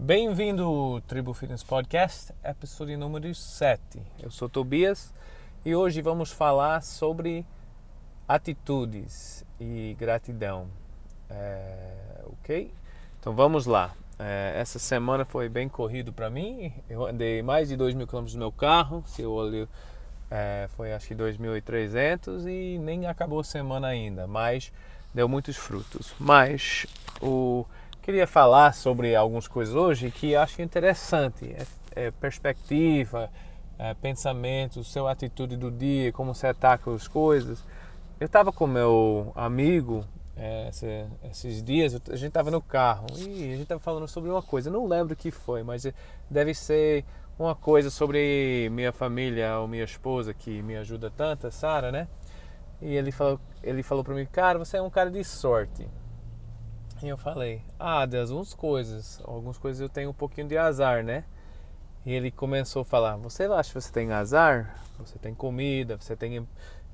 [0.00, 4.00] Bem-vindo ao Tribo Fitness Podcast, episódio número 7.
[4.22, 5.12] Eu sou Tobias
[5.64, 7.44] e hoje vamos falar sobre
[8.28, 10.68] atitudes e gratidão.
[11.28, 12.72] É, ok?
[13.18, 13.92] Então vamos lá.
[14.20, 16.72] É, essa semana foi bem corrido para mim.
[16.88, 19.02] Eu andei mais de 2 mil quilômetros no meu carro.
[19.04, 19.68] Se eu olho,
[20.30, 24.72] é, foi acho que 2.300 e nem acabou a semana ainda, mas
[25.12, 26.14] deu muitos frutos.
[26.20, 26.86] Mas
[27.20, 27.66] o
[28.08, 31.54] queria falar sobre algumas coisas hoje que acho interessante.
[31.94, 33.28] É, é perspectiva,
[33.78, 37.62] é, pensamento, sua atitude do dia, como você ataca as coisas.
[38.18, 40.06] Eu estava com meu amigo
[40.38, 44.30] é, esse, esses dias, a gente estava no carro e a gente estava falando sobre
[44.30, 44.70] uma coisa.
[44.70, 45.86] Não lembro o que foi, mas
[46.30, 47.04] deve ser
[47.38, 52.08] uma coisa sobre minha família ou minha esposa que me ajuda tanto, a Sara, né?
[52.80, 55.86] E ele falou, ele falou para mim, cara, você é um cara de sorte.
[57.02, 61.04] E eu falei, ah, das algumas coisas, algumas coisas eu tenho um pouquinho de azar,
[61.04, 61.24] né?
[62.04, 64.74] E ele começou a falar, você acha que você tem azar?
[64.98, 66.46] Você tem comida, você tem,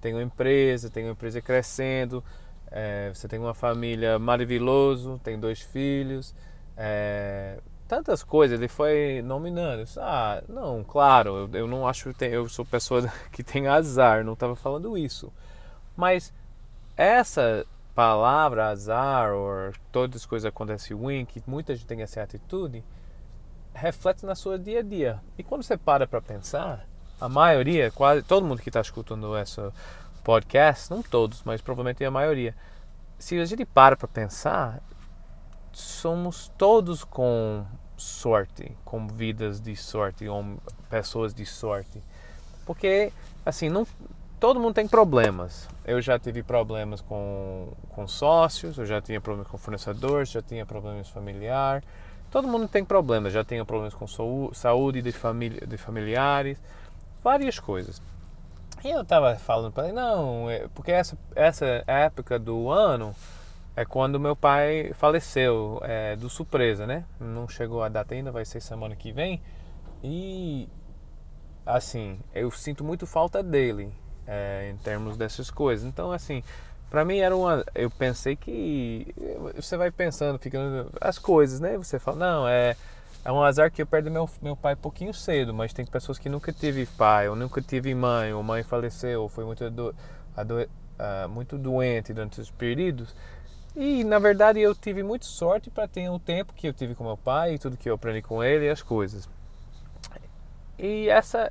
[0.00, 2.24] tem uma empresa, tem uma empresa crescendo,
[2.70, 6.34] é, você tem uma família maravilhosa, tem dois filhos,
[6.76, 8.58] é, tantas coisas.
[8.58, 9.84] Ele foi nominando.
[9.84, 14.24] Disse, ah, não, claro, eu, eu não acho que eu sou pessoa que tem azar,
[14.24, 15.32] não estava falando isso.
[15.96, 16.32] Mas
[16.96, 22.84] essa palavra azar ou todas as coisas acontecem ruim, que muita gente tem essa atitude,
[23.74, 25.20] reflete na sua dia a dia.
[25.36, 26.86] E quando você para para pensar,
[27.20, 29.72] a maioria, quase todo mundo que está escutando essa
[30.24, 32.54] podcast, não todos, mas provavelmente a maioria,
[33.18, 34.82] se a gente para para pensar,
[35.72, 37.64] somos todos com
[37.96, 40.58] sorte, com vidas de sorte, com
[40.90, 42.02] pessoas de sorte.
[42.66, 43.12] Porque,
[43.44, 43.86] assim, não,
[44.42, 45.68] todo mundo tem problemas.
[45.84, 50.66] Eu já tive problemas com, com sócios, eu já tinha problemas com fornecedores, já tinha
[50.66, 51.86] problemas familiares.
[52.28, 54.04] Todo mundo tem problemas, já tinha problemas com
[54.52, 55.12] saúde de,
[55.64, 56.60] de familiares,
[57.22, 58.02] várias coisas.
[58.82, 63.14] E eu estava falando para ele, não, é, porque essa, essa época do ano
[63.76, 67.04] é quando meu pai faleceu, é, do surpresa, né?
[67.20, 69.40] Não chegou a data ainda, vai ser semana que vem.
[70.02, 70.68] E,
[71.64, 75.86] assim, eu sinto muito falta dele é, em termos dessas coisas.
[75.86, 76.42] Então, assim,
[76.90, 77.64] para mim era uma.
[77.74, 79.14] Eu pensei que.
[79.54, 80.90] Você vai pensando, ficando.
[81.00, 81.76] As coisas, né?
[81.76, 82.76] Você fala, não, é.
[83.24, 86.18] É um azar que eu perdi meu, meu pai um pouquinho cedo, mas tem pessoas
[86.18, 89.94] que nunca teve pai, ou nunca tive mãe, ou mãe faleceu, ou foi muito, do,
[90.36, 93.14] ado, uh, muito doente durante os períodos.
[93.76, 97.04] E na verdade eu tive muita sorte para ter o tempo que eu tive com
[97.04, 99.28] meu pai, e tudo que eu aprendi com ele e as coisas.
[100.76, 101.48] E essa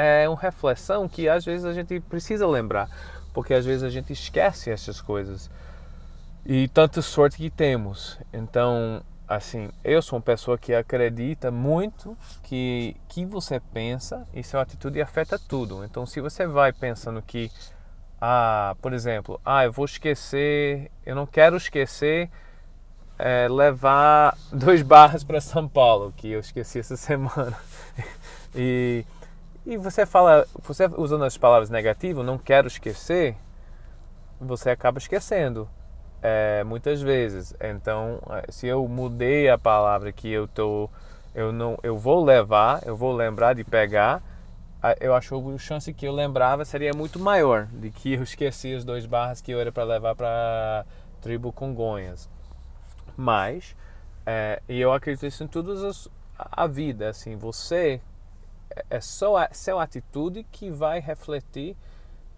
[0.00, 2.88] é uma reflexão que às vezes a gente precisa lembrar,
[3.32, 5.50] porque às vezes a gente esquece essas coisas
[6.44, 8.18] e tanta sorte que temos.
[8.32, 14.62] Então, assim, eu sou uma pessoa que acredita muito que que você pensa e sua
[14.62, 15.84] atitude afeta tudo.
[15.84, 17.50] Então, se você vai pensando que
[18.20, 22.30] ah, por exemplo, ah, eu vou esquecer, eu não quero esquecer
[23.18, 27.56] é, levar dois barras para São Paulo, que eu esqueci essa semana.
[28.54, 29.04] e
[29.66, 33.36] e você fala, você usando as palavras negativas, não quero esquecer,
[34.40, 35.68] você acaba esquecendo
[36.22, 37.54] é, muitas vezes.
[37.60, 40.88] Então, é, se eu mudei a palavra que eu tô,
[41.34, 44.22] eu não, eu vou levar, eu vou lembrar de pegar,
[44.98, 48.74] eu acho que a chance que eu lembrava seria muito maior de que eu esqueci
[48.74, 50.86] as dois barras que eu era para levar para
[51.20, 52.30] tribo Congonhas.
[53.14, 53.76] Mas,
[54.24, 58.00] é, e eu acredito isso em todas a vida, assim, você
[58.88, 61.76] é só a sua atitude que vai refletir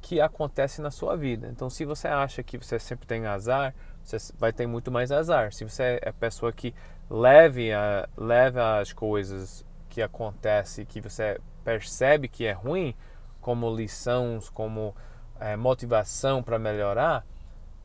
[0.00, 1.48] que acontece na sua vida.
[1.48, 3.72] Então, se você acha que você sempre tem azar,
[4.02, 5.52] você vai ter muito mais azar.
[5.52, 6.74] Se você é a pessoa que
[7.08, 12.96] leve, a, leve as coisas que acontecem, que você percebe que é ruim,
[13.40, 14.94] como lições, como
[15.38, 17.24] é, motivação para melhorar,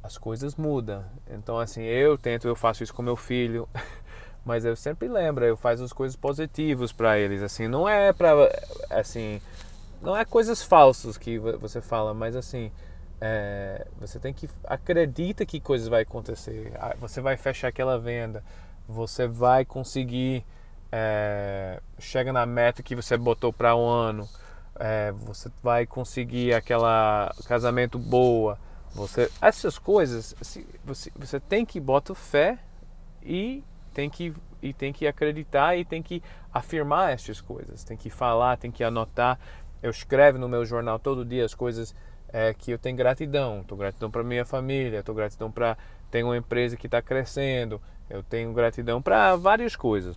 [0.01, 1.05] as coisas mudam.
[1.29, 3.69] Então, assim, eu tento, eu faço isso com meu filho.
[4.47, 8.31] mas eu sempre lembro, eu faço as coisas positivas para eles, assim, não é para
[8.89, 9.41] assim,
[10.01, 12.71] não é coisas falsas que você fala, mas assim,
[13.19, 18.41] é, você tem que acredita que coisas vai acontecer, você vai fechar aquela venda,
[18.87, 20.45] você vai conseguir
[20.93, 24.29] é, chega na meta que você botou para um ano,
[24.79, 28.57] é, você vai conseguir aquela casamento boa,
[28.95, 30.33] você essas coisas,
[30.85, 32.59] você, você tem que botar fé
[33.21, 33.61] e
[33.97, 36.21] tem que e tem que acreditar e tem que
[36.53, 39.39] afirmar essas coisas, tem que falar, tem que anotar.
[39.81, 41.95] Eu escrevo no meu jornal todo dia as coisas
[42.29, 43.61] é, que eu tenho gratidão.
[43.61, 45.75] Estou gratidão para minha família, estou gratidão para
[46.11, 50.15] tenho uma empresa que está crescendo, eu tenho gratidão para várias coisas.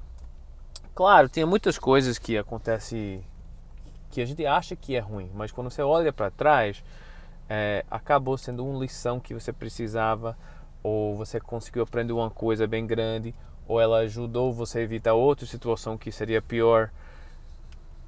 [0.94, 3.24] Claro, tem muitas coisas que acontecem
[4.10, 6.84] que a gente acha que é ruim, mas quando você olha para trás,
[7.48, 10.36] é, acabou sendo uma lição que você precisava,
[10.82, 13.34] ou você conseguiu aprender uma coisa bem grande,
[13.70, 16.90] ou ela ajudou você a evitar outra situação que seria pior.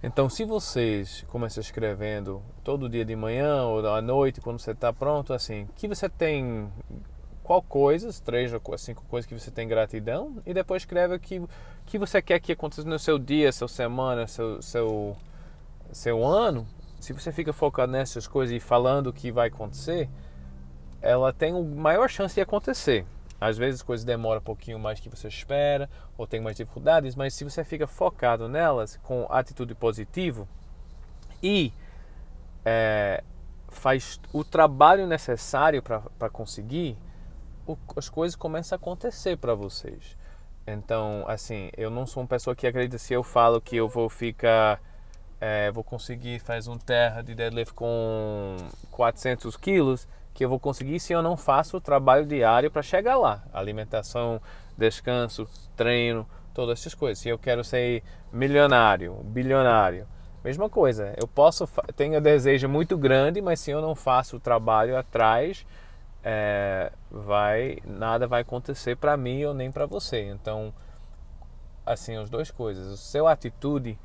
[0.03, 4.93] Então, se vocês começam escrevendo todo dia de manhã ou à noite, quando você está
[4.93, 6.69] pronto, assim, que você tem
[7.45, 11.41] qual coisas, três ou cinco coisas que você tem gratidão, e depois escreve o que,
[11.87, 15.17] que você quer que aconteça no seu dia, sua semana, seu, seu,
[15.93, 16.67] seu ano.
[16.99, 20.11] Se você fica focado nessas coisas e falando o que vai acontecer,
[21.01, 23.07] ela tem maior chance de acontecer.
[23.43, 27.17] Às vezes as coisas demoram um pouquinho mais que você espera, ou tem mais dificuldades,
[27.17, 30.47] mas se você fica focado nelas com atitude positiva
[31.43, 31.73] e
[32.65, 33.25] é,
[33.69, 36.97] faz o trabalho necessário para conseguir,
[37.67, 40.17] o, as coisas começam a acontecer para vocês.
[40.65, 44.09] Então, assim, eu não sou uma pessoa que acredita se eu falo que eu vou
[44.09, 44.81] ficar,
[45.41, 48.57] é, vou conseguir fazer um terra de deadlift com
[48.93, 53.17] 400 quilos, que eu vou conseguir se eu não faço o trabalho diário para chegar
[53.17, 53.43] lá.
[53.53, 54.41] Alimentação,
[54.77, 55.47] descanso,
[55.77, 57.19] treino, todas essas coisas.
[57.19, 58.03] Se eu quero ser
[58.33, 60.07] milionário, bilionário,
[60.43, 61.15] mesma coisa.
[61.17, 65.67] Eu posso, tenho um desejo muito grande, mas se eu não faço o trabalho atrás,
[66.25, 70.23] é, vai nada vai acontecer para mim ou nem para você.
[70.23, 70.73] Então,
[71.85, 72.87] assim, as duas coisas.
[72.93, 73.99] O seu atitude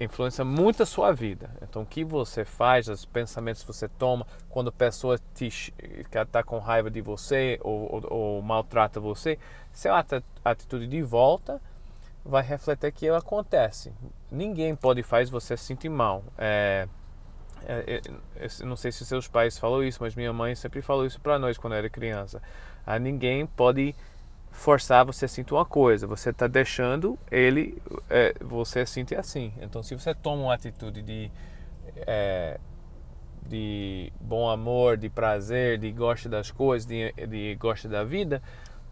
[0.00, 1.50] influencia muito a sua vida.
[1.62, 6.58] Então, o que você faz, os pensamentos que você toma, quando a pessoa está com
[6.58, 9.38] raiva de você ou, ou, ou maltrata você,
[9.72, 9.92] seu
[10.44, 11.60] atitude de volta
[12.24, 13.92] vai refletir que acontece.
[14.30, 16.22] Ninguém pode fazer você se sentir mal.
[16.36, 16.86] É,
[17.66, 18.00] é,
[18.36, 21.38] é, não sei se seus pais falou isso, mas minha mãe sempre falou isso para
[21.38, 22.40] nós quando era criança.
[22.86, 23.94] Ah, ninguém pode
[24.50, 26.06] forçar você a sentir uma coisa.
[26.06, 29.52] Você está deixando ele, é, você sentir assim.
[29.60, 31.30] Então, se você toma uma atitude de
[32.06, 32.58] é,
[33.48, 38.42] de bom amor, de prazer, de gosta das coisas, de, de gosta da vida,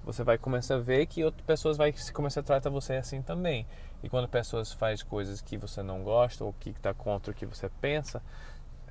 [0.02, 3.66] você vai começar a ver que outras pessoas vai começar a tratar você assim também.
[4.02, 7.44] E quando pessoas fazem coisas que você não gosta ou que está contra o que
[7.44, 8.22] você pensa,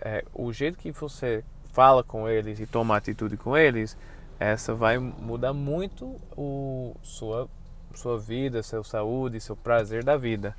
[0.01, 3.97] é, o jeito que você fala com eles e toma atitude com eles,
[4.39, 7.47] essa vai mudar muito o sua
[7.93, 10.55] sua vida, seu saúde, seu prazer da vida.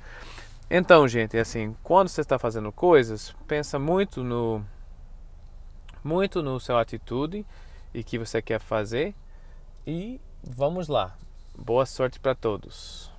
[0.69, 4.65] Então, gente, assim, quando você está fazendo coisas, pensa muito no
[6.03, 7.45] muito no seu atitude
[7.93, 9.13] e que você quer fazer
[9.85, 11.15] e vamos lá.
[11.55, 13.11] Boa sorte para todos.